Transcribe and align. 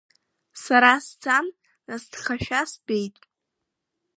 Сара 0.63 0.91
сцан 1.07 1.45
насҭхашәа 1.87 2.61
стәеит. 2.71 3.15